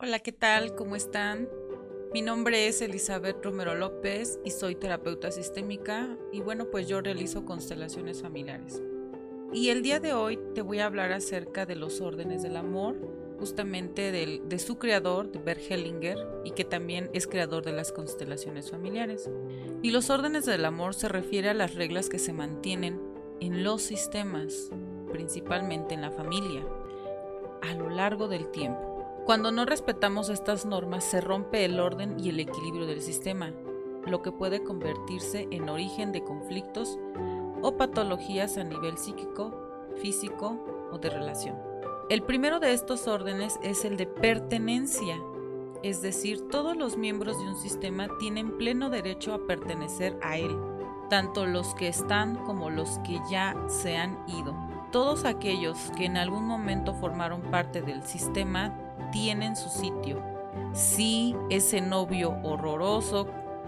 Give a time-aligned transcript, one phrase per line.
[0.00, 0.76] Hola, ¿qué tal?
[0.76, 1.48] ¿Cómo están?
[2.14, 7.44] Mi nombre es Elizabeth Romero López y soy terapeuta sistémica y bueno, pues yo realizo
[7.44, 8.80] constelaciones familiares.
[9.52, 12.94] Y el día de hoy te voy a hablar acerca de los órdenes del amor,
[13.40, 18.70] justamente de su creador, de Bert Hellinger, y que también es creador de las constelaciones
[18.70, 19.28] familiares.
[19.82, 23.00] Y los órdenes del amor se refiere a las reglas que se mantienen
[23.40, 24.70] en los sistemas,
[25.10, 26.64] principalmente en la familia,
[27.62, 28.87] a lo largo del tiempo.
[29.28, 33.52] Cuando no respetamos estas normas se rompe el orden y el equilibrio del sistema,
[34.06, 36.98] lo que puede convertirse en origen de conflictos
[37.60, 39.54] o patologías a nivel psíquico,
[40.00, 41.56] físico o de relación.
[42.08, 45.20] El primero de estos órdenes es el de pertenencia,
[45.82, 50.56] es decir, todos los miembros de un sistema tienen pleno derecho a pertenecer a él,
[51.10, 54.56] tanto los que están como los que ya se han ido.
[54.90, 60.22] Todos aquellos que en algún momento formaron parte del sistema tienen su sitio.
[60.72, 63.26] Sí, ese novio horroroso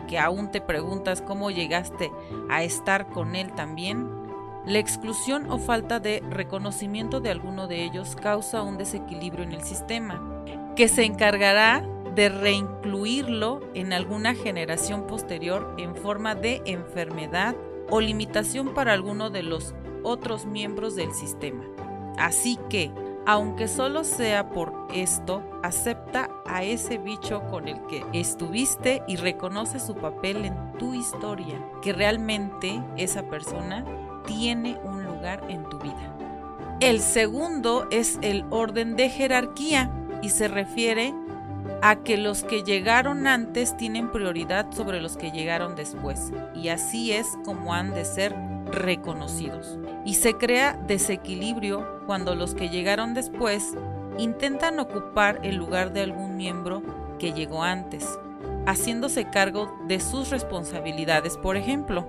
[0.09, 2.11] que aún te preguntas cómo llegaste
[2.49, 4.09] a estar con él también,
[4.67, 9.63] la exclusión o falta de reconocimiento de alguno de ellos causa un desequilibrio en el
[9.63, 10.45] sistema,
[10.77, 11.83] que se encargará
[12.15, 17.55] de reincluirlo en alguna generación posterior en forma de enfermedad
[17.89, 21.65] o limitación para alguno de los otros miembros del sistema.
[22.19, 22.91] Así que,
[23.27, 29.79] aunque solo sea por esto, acepta a ese bicho con el que estuviste y reconoce
[29.79, 33.85] su papel en tu historia, que realmente esa persona
[34.27, 36.17] tiene un lugar en tu vida.
[36.81, 39.91] El segundo es el orden de jerarquía
[40.23, 41.15] y se refiere
[41.83, 47.13] a que los que llegaron antes tienen prioridad sobre los que llegaron después, y así
[47.13, 48.35] es como han de ser
[48.73, 49.79] reconocidos.
[50.05, 53.75] Y se crea desequilibrio cuando los que llegaron después
[54.19, 56.83] intentan ocupar el lugar de algún miembro
[57.19, 58.19] que llegó antes,
[58.67, 62.07] haciéndose cargo de sus responsabilidades, por ejemplo,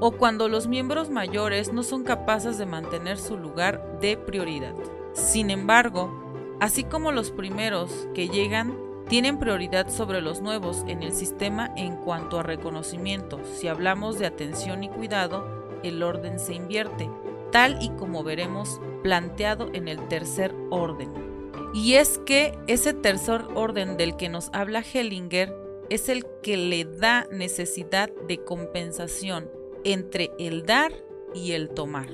[0.00, 4.74] o cuando los miembros mayores no son capaces de mantener su lugar de prioridad.
[5.12, 8.76] Sin embargo, así como los primeros que llegan
[9.08, 14.26] tienen prioridad sobre los nuevos en el sistema en cuanto a reconocimiento, si hablamos de
[14.26, 17.08] atención y cuidado, el orden se invierte,
[17.50, 21.10] tal y como veremos planteado en el tercer orden.
[21.74, 25.54] Y es que ese tercer orden del que nos habla Hellinger
[25.90, 29.50] es el que le da necesidad de compensación
[29.84, 30.92] entre el dar
[31.34, 32.08] y el tomar.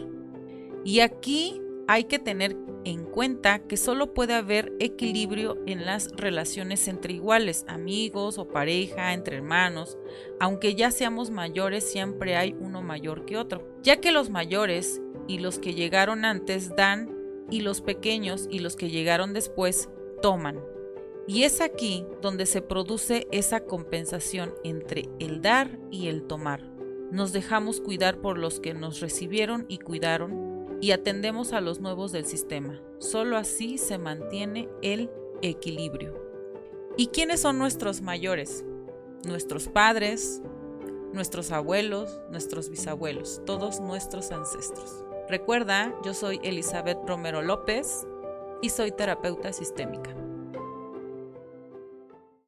[0.84, 2.54] Y aquí hay que tener
[2.84, 9.14] en cuenta que solo puede haber equilibrio en las relaciones entre iguales, amigos o pareja,
[9.14, 9.96] entre hermanos,
[10.38, 15.38] aunque ya seamos mayores siempre hay uno mayor que otro, ya que los mayores y
[15.38, 17.10] los que llegaron antes dan
[17.50, 19.88] y los pequeños y los que llegaron después
[20.20, 20.60] toman.
[21.26, 26.62] Y es aquí donde se produce esa compensación entre el dar y el tomar.
[27.10, 32.12] Nos dejamos cuidar por los que nos recibieron y cuidaron y atendemos a los nuevos
[32.12, 32.80] del sistema.
[32.98, 35.10] Solo así se mantiene el
[35.42, 36.14] equilibrio.
[36.96, 38.64] ¿Y quiénes son nuestros mayores?
[39.24, 40.42] Nuestros padres,
[41.12, 45.04] nuestros abuelos, nuestros bisabuelos, todos nuestros ancestros.
[45.28, 48.06] Recuerda, yo soy Elizabeth Romero López
[48.62, 50.27] y soy terapeuta sistémica.